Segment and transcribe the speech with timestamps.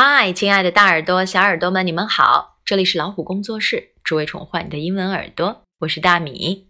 [0.00, 2.60] 嗨，亲爱的大耳朵、小耳朵们，你们好！
[2.64, 5.64] 这里是老虎工作室，只为宠坏你的英文耳朵。
[5.80, 6.68] 我是大米。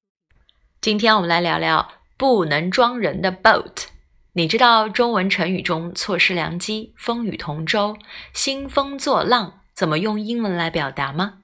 [0.81, 3.89] 今天我们来聊聊不能装人的 boat。
[4.33, 7.99] 你知道中文成语中错失良机、风雨同舟、
[8.33, 11.41] 兴风作浪怎么用英文来表达吗？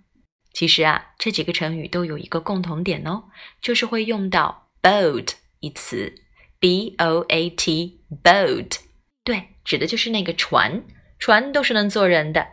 [0.54, 3.24] 其实啊，这几个成语都有一个共同点哦，
[3.60, 6.14] 就是会用到 boat 一词
[6.58, 8.78] ，b o a t boat。
[9.22, 10.82] 对，指的就是那个船。
[11.25, 12.48] 船都是能坐人的，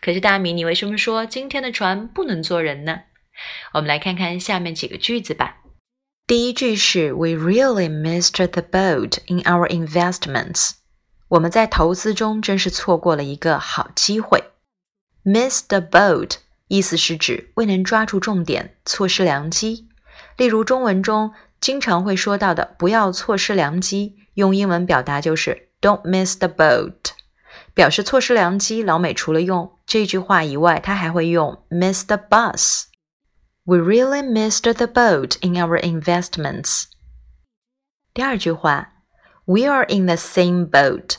[0.00, 3.02] 可是大米，你为什么说今天的船不能坐人呢？
[3.74, 5.58] 我们来看看下面几个句子吧。
[6.26, 10.70] 第一句是 We really missed the boat in our investments。
[11.28, 14.42] 我们在投资中真是错过了一个好机会。
[15.22, 19.86] Miss the boat 意思是指未能抓住重点，错失良机。
[20.36, 27.12] 例如中文中经常会说到的“不要错失良机”，用英文表达就是 Don't miss the boat。
[27.78, 32.86] 表示错失良机，老美除了用这句话以外，他还会用 miss the bus。
[33.62, 36.86] We really missed the boat in our investments。
[38.12, 38.94] 第二句话
[39.44, 41.18] ，We are in the same boat。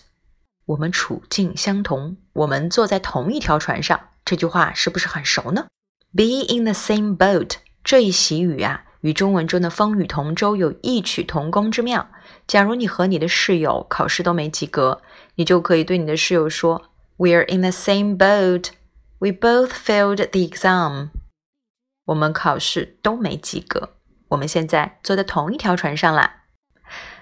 [0.65, 3.97] 我们处境相同，我们坐在同一条船上。
[4.25, 5.67] 这句话是不是很熟呢
[6.13, 7.53] ？Be in the same boat
[7.85, 12.09] 这一习语啊，与中文中的风雨同舟有异曲同工之妙。
[12.49, 15.03] 假如你和你的室友考试都没及格，
[15.35, 18.71] 你就可以对你的室友说：“We're in the same boat.
[19.19, 21.09] We both failed the exam.”
[22.05, 23.91] 我们考试都没及格，
[24.29, 26.45] 我们现在坐在同一条船上啦。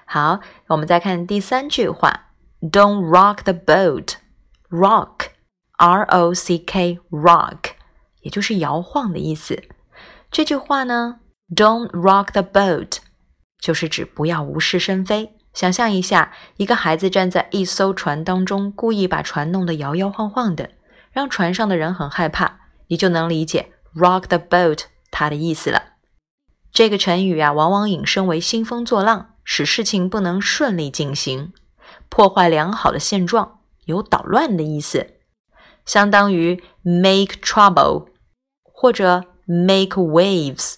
[0.05, 2.29] 好，我们再看第三句话
[2.61, 4.13] ：“Don't rock the boat.”
[4.69, 5.31] Rock,
[5.73, 7.71] R-O-C-K, rock，
[8.21, 9.61] 也就是摇晃的意思。
[10.31, 11.19] 这句话呢
[11.53, 12.99] ，“Don't rock the boat.”
[13.67, 15.33] 就是指不要无事生非。
[15.53, 20.69] 想象一下，一个孩子站在一艘船当中，故意把船弄得摇摇晃晃的，
[21.11, 25.83] 让船上的人很害怕，你就能理解 “rock the boat” 它的意思了。
[26.71, 31.51] 这个成语啊，往往引申为兴风作浪，使事情不能顺利进行，
[32.07, 35.15] 破坏良好的现状，有捣乱的意思，
[35.85, 38.07] 相当于 “make trouble”
[38.63, 40.75] 或者 “make waves”。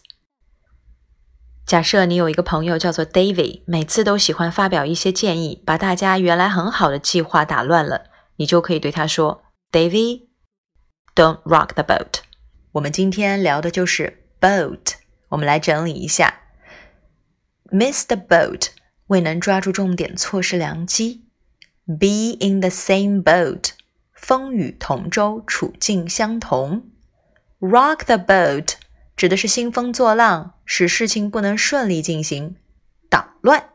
[1.70, 8.06] 假设你有一个朋友叫做 David，每次都喜欢发表一些建议，把大家原来很好的计划打乱了，
[8.38, 12.22] 你就可以对他说：“David，don't rock the boat。”
[12.74, 14.94] 我们今天聊的就是 boat。
[15.28, 16.40] 我们来整理一下
[17.72, 18.70] ：miss the boat，
[19.06, 21.28] 未能抓住重点，错失良机
[21.86, 23.74] ；be in the same boat，
[24.16, 26.90] 风雨同舟，处境相同
[27.60, 28.74] ；rock the boat。
[29.20, 32.56] 指的是兴风作浪，使事情不能顺利进行，
[33.10, 33.72] 捣乱。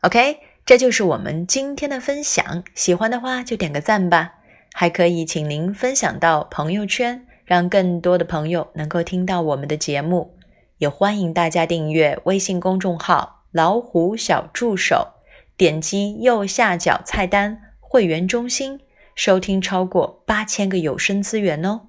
[0.00, 2.64] OK，这就是我们今天的分享。
[2.74, 4.32] 喜欢的话就点个赞吧，
[4.72, 10.36] 还可以请您分享到朋友圈，让更多的朋友能够听到我们的节目。
[10.78, 15.12] 也欢迎大家订阅微信公众号“老虎小助手”，
[15.56, 18.80] 点击右下角菜单“会员中心”，
[19.14, 21.82] 收听超过八千个有声资源哦。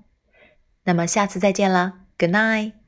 [0.83, 2.82] 那么下次再见啦，Good night。